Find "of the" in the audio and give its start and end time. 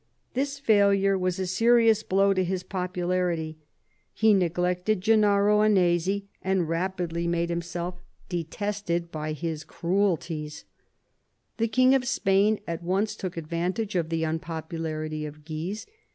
13.95-14.23